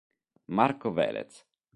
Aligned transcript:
Marco 0.47 0.89
Vélez 0.89 1.45